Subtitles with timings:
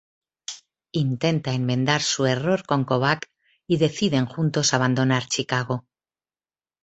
[1.01, 3.25] Intenta enmendar su error con Kovač,
[3.67, 5.85] y deciden juntos abandonar Chicago.